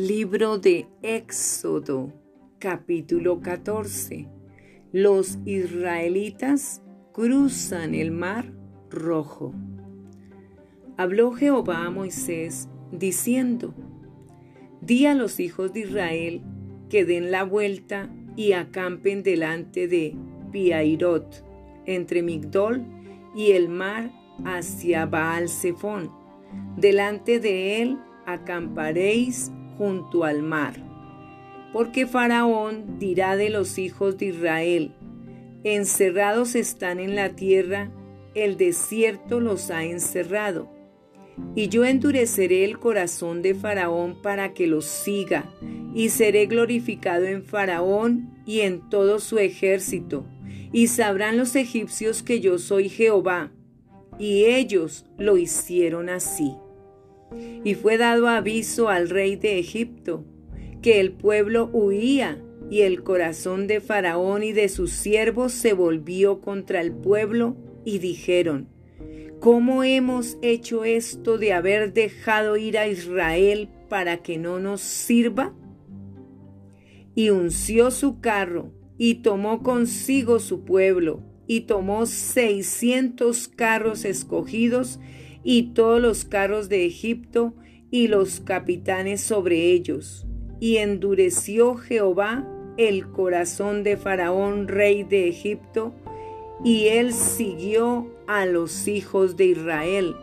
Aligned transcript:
Libro 0.00 0.58
de 0.58 0.86
Éxodo, 1.02 2.12
capítulo 2.60 3.40
14. 3.40 4.28
Los 4.92 5.40
israelitas 5.44 6.84
cruzan 7.12 7.96
el 7.96 8.12
mar 8.12 8.52
rojo. 8.90 9.52
Habló 10.96 11.32
Jehová 11.32 11.86
a 11.86 11.90
Moisés 11.90 12.68
diciendo, 12.92 13.74
Di 14.80 15.06
a 15.06 15.16
los 15.16 15.40
hijos 15.40 15.72
de 15.72 15.80
Israel 15.80 16.42
que 16.88 17.04
den 17.04 17.32
la 17.32 17.42
vuelta 17.42 18.08
y 18.36 18.52
acampen 18.52 19.24
delante 19.24 19.88
de 19.88 20.14
Piairot, 20.52 21.44
entre 21.86 22.22
Migdol 22.22 22.86
y 23.34 23.50
el 23.50 23.68
mar 23.68 24.12
hacia 24.44 25.06
Baal 25.06 25.48
Zephón. 25.48 26.12
Delante 26.76 27.40
de 27.40 27.82
él 27.82 27.98
acamparéis 28.26 29.50
junto 29.78 30.24
al 30.24 30.42
mar. 30.42 30.74
Porque 31.72 32.06
Faraón 32.06 32.98
dirá 32.98 33.36
de 33.36 33.50
los 33.50 33.78
hijos 33.78 34.18
de 34.18 34.26
Israel, 34.26 34.92
encerrados 35.64 36.54
están 36.54 36.98
en 36.98 37.14
la 37.14 37.30
tierra, 37.30 37.90
el 38.34 38.56
desierto 38.56 39.40
los 39.40 39.70
ha 39.70 39.84
encerrado. 39.84 40.68
Y 41.54 41.68
yo 41.68 41.84
endureceré 41.84 42.64
el 42.64 42.78
corazón 42.78 43.42
de 43.42 43.54
Faraón 43.54 44.20
para 44.22 44.54
que 44.54 44.66
los 44.66 44.84
siga, 44.84 45.52
y 45.94 46.08
seré 46.08 46.46
glorificado 46.46 47.26
en 47.26 47.44
Faraón 47.44 48.42
y 48.44 48.60
en 48.60 48.88
todo 48.88 49.20
su 49.20 49.38
ejército, 49.38 50.26
y 50.72 50.88
sabrán 50.88 51.36
los 51.36 51.54
egipcios 51.54 52.22
que 52.22 52.40
yo 52.40 52.58
soy 52.58 52.88
Jehová. 52.88 53.52
Y 54.18 54.46
ellos 54.46 55.06
lo 55.16 55.36
hicieron 55.38 56.08
así. 56.08 56.56
Y 57.64 57.74
fue 57.74 57.98
dado 57.98 58.28
aviso 58.28 58.88
al 58.88 59.08
rey 59.10 59.36
de 59.36 59.58
Egipto, 59.58 60.24
que 60.82 61.00
el 61.00 61.12
pueblo 61.12 61.70
huía, 61.72 62.42
y 62.70 62.82
el 62.82 63.02
corazón 63.02 63.66
de 63.66 63.80
Faraón 63.80 64.42
y 64.42 64.52
de 64.52 64.68
sus 64.68 64.92
siervos 64.92 65.52
se 65.52 65.72
volvió 65.72 66.40
contra 66.40 66.80
el 66.80 66.92
pueblo, 66.92 67.56
y 67.84 67.98
dijeron, 67.98 68.68
¿Cómo 69.40 69.84
hemos 69.84 70.36
hecho 70.42 70.84
esto 70.84 71.38
de 71.38 71.52
haber 71.52 71.92
dejado 71.92 72.56
ir 72.56 72.76
a 72.76 72.88
Israel 72.88 73.68
para 73.88 74.16
que 74.16 74.36
no 74.36 74.58
nos 74.58 74.80
sirva? 74.80 75.54
Y 77.14 77.30
unció 77.30 77.92
su 77.92 78.20
carro, 78.20 78.72
y 78.98 79.16
tomó 79.16 79.62
consigo 79.62 80.40
su 80.40 80.64
pueblo, 80.64 81.22
y 81.46 81.62
tomó 81.62 82.06
seiscientos 82.06 83.46
carros 83.46 84.04
escogidos, 84.04 84.98
y 85.50 85.72
todos 85.72 85.98
los 85.98 86.26
carros 86.26 86.68
de 86.68 86.84
Egipto 86.84 87.54
y 87.90 88.08
los 88.08 88.40
capitanes 88.40 89.22
sobre 89.22 89.72
ellos. 89.72 90.26
Y 90.60 90.76
endureció 90.76 91.74
Jehová 91.76 92.46
el 92.76 93.10
corazón 93.10 93.82
de 93.82 93.96
Faraón, 93.96 94.68
rey 94.68 95.04
de 95.04 95.26
Egipto, 95.26 95.94
y 96.62 96.88
él 96.88 97.14
siguió 97.14 98.14
a 98.26 98.44
los 98.44 98.88
hijos 98.88 99.38
de 99.38 99.46
Israel. 99.46 100.16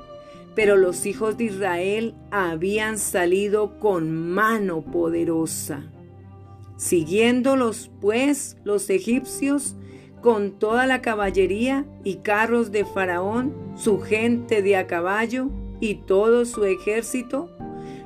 Pero 0.53 0.77
los 0.77 1.07
hijos 1.07 1.39
de 1.39 1.45
Israel 1.45 2.13
habían 2.29 2.99
salido 2.99 3.79
con 3.79 4.11
mano 4.11 4.83
poderosa. 4.83 5.91
Siguiéndolos 6.77 7.89
pues 7.99 8.57
los 8.63 8.91
egipcios 8.91 9.75
con 10.25 10.57
toda 10.57 10.87
la 10.87 11.03
caballería 11.03 11.85
y 12.03 12.15
carros 12.15 12.71
de 12.71 12.83
Faraón, 12.83 13.53
su 13.75 13.99
gente 13.99 14.63
de 14.63 14.75
a 14.75 14.87
caballo 14.87 15.51
y 15.79 15.97
todo 16.07 16.45
su 16.45 16.65
ejército, 16.65 17.55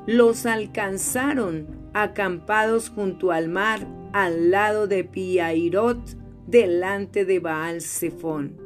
los 0.04 0.44
alcanzaron 0.44 1.66
acampados 1.94 2.90
junto 2.90 3.32
al 3.32 3.48
mar, 3.48 3.88
al 4.12 4.50
lado 4.50 4.86
de 4.86 5.02
Piairot, 5.02 6.18
delante 6.46 7.24
de 7.24 7.38
Baal 7.38 7.80
Zephón. 7.80 8.58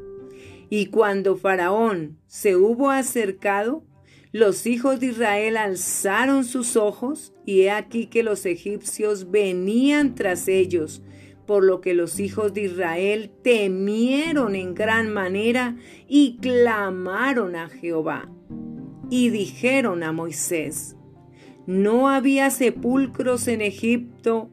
Y 0.68 0.86
cuando 0.86 1.36
Faraón 1.36 2.18
se 2.26 2.56
hubo 2.56 2.90
acercado, 2.90 3.84
los 4.32 4.66
hijos 4.66 4.98
de 4.98 5.06
Israel 5.06 5.58
alzaron 5.58 6.44
sus 6.44 6.74
ojos, 6.74 7.32
y 7.46 7.60
he 7.60 7.70
aquí 7.70 8.06
que 8.06 8.24
los 8.24 8.46
egipcios 8.46 9.30
venían 9.30 10.16
tras 10.16 10.48
ellos, 10.48 11.02
por 11.46 11.64
lo 11.64 11.80
que 11.80 11.94
los 11.94 12.20
hijos 12.20 12.54
de 12.54 12.62
Israel 12.62 13.30
temieron 13.42 14.54
en 14.54 14.74
gran 14.74 15.12
manera 15.12 15.76
y 16.08 16.38
clamaron 16.38 17.56
a 17.56 17.68
Jehová. 17.68 18.28
Y 19.10 19.30
dijeron 19.30 20.02
a 20.02 20.12
Moisés, 20.12 20.96
¿no 21.66 22.08
había 22.08 22.50
sepulcros 22.50 23.48
en 23.48 23.60
Egipto 23.60 24.50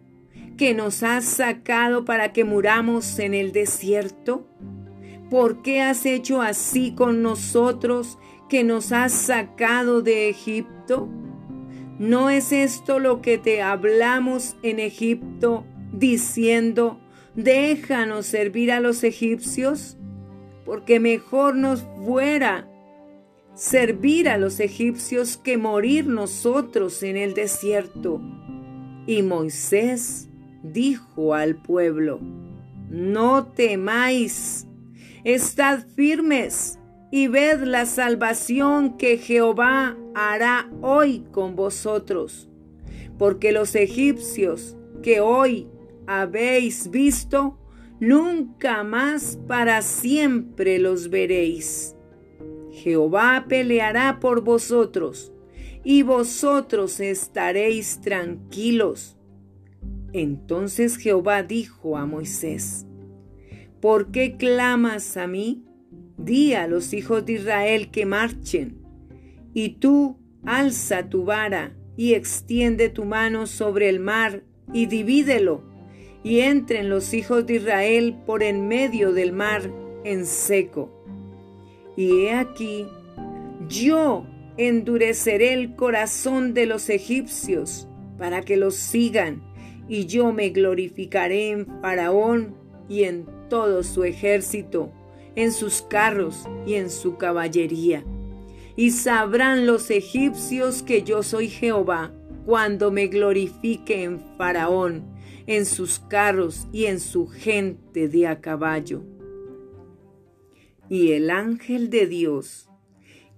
que 0.58 0.74
nos 0.74 1.04
has 1.04 1.26
sacado 1.26 2.06
para 2.06 2.34
que 2.34 2.44
muramos 2.44 3.20
en 3.20 3.34
el 3.34 3.52
desierto? 3.52 4.48
¿Por 5.30 5.62
qué 5.62 5.82
has 5.82 6.06
hecho 6.06 6.42
así 6.42 6.94
con 6.94 7.22
nosotros 7.22 8.20
que 8.50 8.64
nos 8.66 8.92
has 8.92 9.14
sacado 9.14 10.02
de 10.02 10.30
Egipto? 10.30 11.08
¿No 11.98 12.30
es 12.30 12.52
esto 12.52 13.00
lo 13.00 13.22
que 13.22 13.38
te 13.38 13.62
hablamos 13.62 14.58
en 14.62 14.80
Egipto 14.80 15.66
diciendo, 16.02 17.00
déjanos 17.36 18.26
servir 18.26 18.74
a 18.74 18.82
los 18.82 19.06
egipcios, 19.06 19.98
porque 20.66 21.00
mejor 21.00 21.56
nos 21.56 21.86
fuera 22.04 22.68
servir 23.54 24.28
a 24.28 24.38
los 24.38 24.60
egipcios 24.60 25.38
que 25.38 25.58
morir 25.58 26.08
nosotros 26.08 27.04
en 27.04 27.16
el 27.16 27.34
desierto. 27.34 28.20
Y 29.06 29.22
Moisés 29.22 30.30
dijo 30.64 31.34
al 31.34 31.56
pueblo, 31.56 32.20
no 32.90 33.48
temáis, 33.48 34.68
estad 35.24 35.86
firmes 35.96 36.80
y 37.12 37.28
ved 37.28 37.62
la 37.62 37.86
salvación 37.86 38.98
que 38.98 39.18
Jehová 39.18 39.98
hará 40.16 40.70
hoy 40.82 41.26
con 41.32 41.56
vosotros, 41.56 42.50
porque 43.18 43.52
los 43.52 43.76
egipcios 43.76 44.76
que 45.04 45.20
hoy 45.20 45.68
habéis 46.08 46.90
visto, 46.90 47.58
nunca 48.00 48.84
más 48.84 49.40
para 49.48 49.82
siempre 49.82 50.80
los 50.80 51.10
veréis. 51.10 51.96
Jehová 52.72 53.46
peleará 53.48 54.20
por 54.20 54.42
vosotros, 54.44 55.32
y 55.84 56.04
vosotros 56.04 57.00
estaréis 57.00 58.02
tranquilos. 58.02 59.18
Entonces 60.14 60.98
Jehová 60.98 61.44
dijo 61.44 61.98
a 61.98 62.06
Moisés, 62.06 62.86
¿por 63.80 64.12
qué 64.12 64.38
clamas 64.38 65.18
a 65.18 65.28
mí? 65.28 65.64
Di 66.18 66.54
a 66.54 66.68
los 66.68 66.94
hijos 66.94 67.26
de 67.26 67.34
Israel 67.34 67.90
que 67.92 68.06
marchen, 68.06 68.82
y 69.54 69.70
tú 69.80 70.18
alza 70.44 71.10
tu 71.10 71.24
vara 71.24 71.76
y 71.98 72.14
extiende 72.14 72.90
tu 72.90 73.06
mano 73.06 73.48
sobre 73.48 73.90
el 73.90 74.00
mar 74.00 74.44
y 74.74 74.86
divídelo 74.86 75.71
y 76.24 76.40
entren 76.42 76.90
los 76.90 77.14
hijos 77.14 77.46
de 77.46 77.56
Israel 77.56 78.16
por 78.26 78.44
en 78.44 78.68
medio 78.68 79.12
del 79.12 79.34
mar 79.34 79.70
en 80.04 80.26
seco. 80.26 80.90
Y 81.96 82.26
he 82.26 82.34
aquí, 82.34 82.86
yo 83.68 84.26
endureceré 84.58 85.54
el 85.54 85.76
corazón 85.76 86.54
de 86.54 86.66
los 86.66 86.90
egipcios 86.90 87.88
para 88.18 88.42
que 88.42 88.58
los 88.58 88.76
sigan, 88.76 89.42
y 89.88 90.06
yo 90.06 90.32
me 90.32 90.50
glorificaré 90.50 91.50
en 91.50 91.68
Faraón 91.82 92.56
y 92.88 93.04
en 93.04 93.26
todo 93.50 93.84
su 93.84 94.04
ejército, 94.04 94.92
en 95.36 95.52
sus 95.52 95.82
carros 95.82 96.48
y 96.66 96.76
en 96.76 96.90
su 96.90 97.18
caballería. 97.18 98.06
Y 98.76 98.92
sabrán 98.92 99.66
los 99.66 99.90
egipcios 99.90 100.82
que 100.82 101.04
yo 101.04 101.24
soy 101.24 101.50
Jehová 101.50 102.14
cuando 102.46 102.92
me 102.92 103.08
glorifique 103.08 104.04
en 104.04 104.20
Faraón 104.38 105.12
en 105.48 105.66
sus 105.66 106.00
carros 106.00 106.68
y 106.72 106.86
en 106.86 107.00
su 107.00 107.28
gente 107.28 108.08
de 108.08 108.28
a 108.28 108.42
caballo. 108.42 109.04
Y 110.90 111.12
el 111.12 111.30
ángel 111.30 111.90
de 111.90 112.08
Dios, 112.08 112.70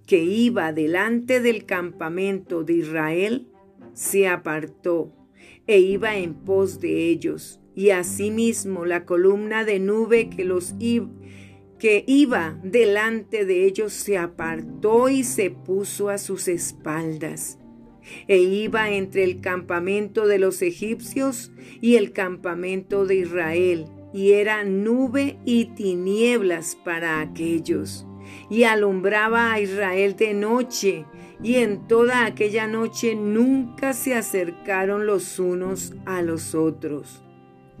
que 0.06 0.22
iba 0.22 0.72
delante 0.72 1.40
del 1.40 1.64
campamento 1.66 2.64
de 2.64 2.74
Israel, 2.74 3.48
se 3.94 4.28
apartó 4.28 5.12
e 5.66 5.78
iba 5.78 6.16
en 6.16 6.34
pos 6.34 6.80
de 6.80 7.08
ellos, 7.08 7.60
y 7.74 7.90
asimismo 7.90 8.84
la 8.84 9.04
columna 9.04 9.64
de 9.64 9.80
nube 9.80 10.28
que 10.30 10.44
los 10.44 10.74
que 11.78 12.04
iba 12.06 12.60
delante 12.62 13.44
de 13.44 13.64
ellos 13.64 13.92
se 13.92 14.18
apartó 14.18 15.08
y 15.08 15.24
se 15.24 15.50
puso 15.50 16.10
a 16.10 16.18
sus 16.18 16.48
espaldas 16.48 17.58
e 18.28 18.38
iba 18.38 18.90
entre 18.90 19.24
el 19.24 19.40
campamento 19.40 20.26
de 20.26 20.38
los 20.38 20.62
egipcios 20.62 21.52
y 21.80 21.96
el 21.96 22.12
campamento 22.12 23.06
de 23.06 23.16
Israel, 23.16 23.86
y 24.12 24.32
era 24.32 24.64
nube 24.64 25.38
y 25.44 25.66
tinieblas 25.66 26.76
para 26.84 27.20
aquellos. 27.20 28.06
y 28.50 28.64
alumbraba 28.64 29.52
a 29.52 29.60
Israel 29.60 30.16
de 30.16 30.34
noche, 30.34 31.04
y 31.42 31.56
en 31.56 31.86
toda 31.86 32.24
aquella 32.26 32.66
noche 32.66 33.14
nunca 33.14 33.92
se 33.92 34.14
acercaron 34.14 35.06
los 35.06 35.38
unos 35.38 35.92
a 36.06 36.22
los 36.22 36.54
otros. 36.54 37.22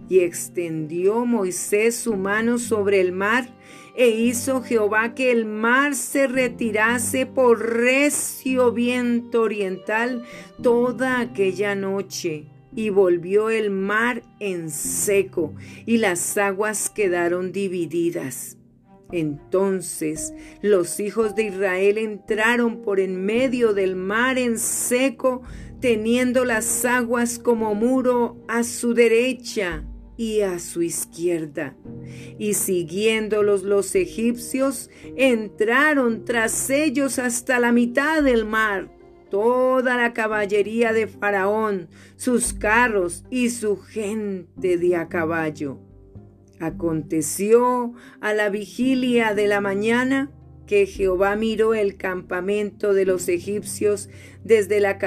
Y 0.08 0.20
extendió 0.20 1.24
Moisés 1.24 1.96
su 1.96 2.16
mano 2.16 2.58
sobre 2.58 3.00
el 3.00 3.12
mar, 3.12 3.48
e 3.96 4.08
hizo 4.08 4.60
Jehová 4.62 5.14
que 5.14 5.30
el 5.30 5.44
mar 5.44 5.94
se 5.94 6.26
retirase 6.26 7.26
por 7.26 7.60
recio 7.60 8.72
viento 8.72 9.42
oriental 9.42 10.24
toda 10.62 11.20
aquella 11.20 11.74
noche. 11.74 12.46
Y 12.76 12.90
volvió 12.90 13.50
el 13.50 13.70
mar 13.70 14.22
en 14.40 14.68
seco, 14.68 15.54
y 15.86 15.98
las 15.98 16.36
aguas 16.36 16.90
quedaron 16.90 17.52
divididas. 17.52 18.58
Entonces 19.12 20.34
los 20.60 20.98
hijos 20.98 21.36
de 21.36 21.44
Israel 21.44 21.98
entraron 21.98 22.82
por 22.82 22.98
en 22.98 23.24
medio 23.24 23.72
del 23.72 23.94
mar 23.94 24.38
en 24.38 24.58
seco, 24.58 25.42
teniendo 25.84 26.46
las 26.46 26.86
aguas 26.86 27.38
como 27.38 27.74
muro 27.74 28.42
a 28.48 28.64
su 28.64 28.94
derecha 28.94 29.84
y 30.16 30.40
a 30.40 30.58
su 30.58 30.80
izquierda. 30.80 31.76
Y 32.38 32.54
siguiéndolos 32.54 33.64
los 33.64 33.94
egipcios, 33.94 34.88
entraron 35.14 36.24
tras 36.24 36.70
ellos 36.70 37.18
hasta 37.18 37.60
la 37.60 37.70
mitad 37.70 38.22
del 38.22 38.46
mar, 38.46 38.96
toda 39.30 39.98
la 39.98 40.14
caballería 40.14 40.94
de 40.94 41.06
Faraón, 41.06 41.90
sus 42.16 42.54
carros 42.54 43.26
y 43.28 43.50
su 43.50 43.76
gente 43.76 44.78
de 44.78 44.96
a 44.96 45.10
caballo. 45.10 45.80
Aconteció 46.60 47.92
a 48.22 48.32
la 48.32 48.48
vigilia 48.48 49.34
de 49.34 49.48
la 49.48 49.60
mañana 49.60 50.30
que 50.66 50.86
Jehová 50.86 51.36
miró 51.36 51.74
el 51.74 51.98
campamento 51.98 52.94
de 52.94 53.04
los 53.04 53.28
egipcios 53.28 54.08
desde 54.44 54.80
la, 54.80 54.98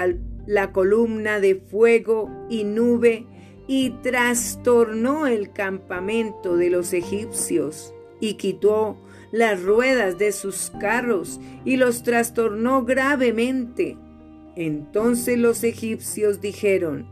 la 0.47 0.71
columna 0.71 1.39
de 1.39 1.55
fuego 1.55 2.31
y 2.49 2.63
nube 2.63 3.27
y 3.67 3.91
trastornó 4.01 5.27
el 5.27 5.51
campamento 5.51 6.55
de 6.55 6.69
los 6.69 6.93
egipcios 6.93 7.93
y 8.19 8.35
quitó 8.35 8.97
las 9.31 9.61
ruedas 9.61 10.17
de 10.17 10.31
sus 10.31 10.71
carros 10.79 11.39
y 11.65 11.75
los 11.75 12.01
trastornó 12.01 12.85
gravemente. 12.85 13.97
Entonces 14.55 15.37
los 15.37 15.63
egipcios 15.63 16.41
dijeron, 16.41 17.07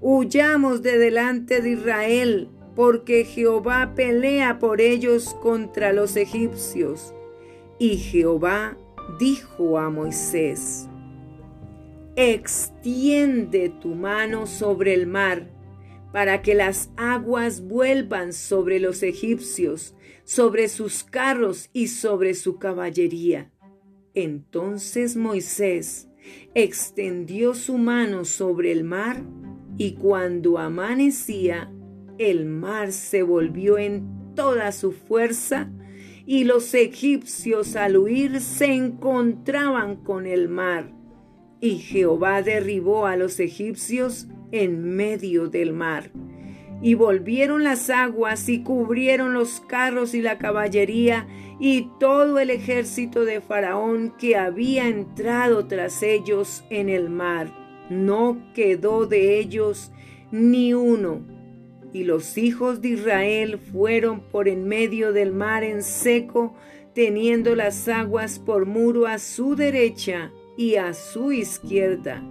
Huyamos 0.00 0.82
de 0.82 0.96
delante 0.96 1.60
de 1.60 1.70
Israel, 1.70 2.48
porque 2.76 3.24
Jehová 3.24 3.94
pelea 3.96 4.60
por 4.60 4.80
ellos 4.80 5.34
contra 5.42 5.92
los 5.92 6.16
egipcios. 6.16 7.12
Y 7.80 7.96
Jehová 7.96 8.76
dijo 9.18 9.78
a 9.78 9.90
Moisés, 9.90 10.87
Extiende 12.20 13.68
tu 13.68 13.94
mano 13.94 14.48
sobre 14.48 14.92
el 14.92 15.06
mar 15.06 15.48
para 16.12 16.42
que 16.42 16.56
las 16.56 16.90
aguas 16.96 17.60
vuelvan 17.60 18.32
sobre 18.32 18.80
los 18.80 19.04
egipcios, 19.04 19.94
sobre 20.24 20.66
sus 20.66 21.04
carros 21.04 21.70
y 21.72 21.86
sobre 21.86 22.34
su 22.34 22.58
caballería. 22.58 23.52
Entonces 24.14 25.14
Moisés 25.14 26.08
extendió 26.56 27.54
su 27.54 27.78
mano 27.78 28.24
sobre 28.24 28.72
el 28.72 28.82
mar 28.82 29.22
y 29.76 29.92
cuando 29.92 30.58
amanecía, 30.58 31.72
el 32.18 32.46
mar 32.46 32.90
se 32.90 33.22
volvió 33.22 33.78
en 33.78 34.34
toda 34.34 34.72
su 34.72 34.90
fuerza 34.90 35.70
y 36.26 36.42
los 36.42 36.74
egipcios 36.74 37.76
al 37.76 37.96
huir 37.96 38.40
se 38.40 38.74
encontraban 38.74 40.02
con 40.02 40.26
el 40.26 40.48
mar. 40.48 40.97
Y 41.60 41.78
Jehová 41.78 42.42
derribó 42.42 43.06
a 43.06 43.16
los 43.16 43.40
egipcios 43.40 44.28
en 44.52 44.96
medio 44.96 45.48
del 45.48 45.72
mar. 45.72 46.10
Y 46.80 46.94
volvieron 46.94 47.64
las 47.64 47.90
aguas 47.90 48.48
y 48.48 48.62
cubrieron 48.62 49.34
los 49.34 49.60
carros 49.60 50.14
y 50.14 50.22
la 50.22 50.38
caballería 50.38 51.26
y 51.58 51.88
todo 51.98 52.38
el 52.38 52.50
ejército 52.50 53.24
de 53.24 53.40
Faraón 53.40 54.14
que 54.16 54.36
había 54.36 54.86
entrado 54.86 55.66
tras 55.66 56.04
ellos 56.04 56.62
en 56.70 56.88
el 56.88 57.10
mar. 57.10 57.52
No 57.90 58.38
quedó 58.54 59.06
de 59.06 59.40
ellos 59.40 59.90
ni 60.30 60.74
uno. 60.74 61.26
Y 61.92 62.04
los 62.04 62.38
hijos 62.38 62.80
de 62.80 62.90
Israel 62.90 63.58
fueron 63.58 64.20
por 64.20 64.46
en 64.46 64.68
medio 64.68 65.12
del 65.12 65.32
mar 65.32 65.64
en 65.64 65.82
seco, 65.82 66.54
teniendo 66.94 67.56
las 67.56 67.88
aguas 67.88 68.38
por 68.38 68.66
muro 68.66 69.06
a 69.06 69.18
su 69.18 69.56
derecha 69.56 70.30
y 70.58 70.76
a 70.76 70.92
su 70.92 71.32
izquierda 71.32 72.22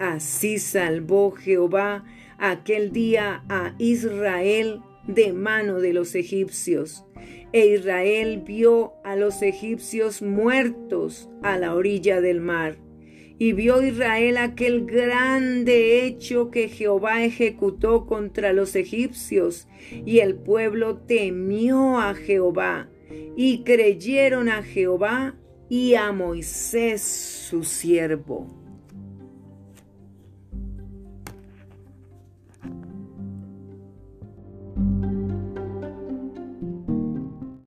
Así 0.00 0.58
salvó 0.58 1.30
Jehová 1.30 2.04
aquel 2.38 2.90
día 2.90 3.44
a 3.50 3.74
Israel 3.76 4.80
de 5.06 5.34
mano 5.34 5.78
de 5.78 5.92
los 5.92 6.14
egipcios. 6.14 7.04
E 7.52 7.66
Israel 7.66 8.42
vio 8.46 8.94
a 9.04 9.14
los 9.14 9.42
egipcios 9.42 10.22
muertos 10.22 11.28
a 11.42 11.58
la 11.58 11.74
orilla 11.74 12.22
del 12.22 12.40
mar. 12.40 12.78
Y 13.38 13.52
vio 13.52 13.82
Israel 13.82 14.38
aquel 14.38 14.86
grande 14.86 16.06
hecho 16.06 16.50
que 16.50 16.68
Jehová 16.68 17.22
ejecutó 17.22 18.06
contra 18.06 18.54
los 18.54 18.76
egipcios, 18.76 19.68
y 20.06 20.20
el 20.20 20.34
pueblo 20.34 20.96
temió 20.96 21.98
a 21.98 22.14
Jehová, 22.14 22.88
y 23.36 23.64
creyeron 23.64 24.48
a 24.48 24.62
Jehová 24.62 25.34
y 25.70 25.94
a 25.94 26.10
Moisés 26.10 27.00
su 27.00 27.62
siervo. 27.62 28.59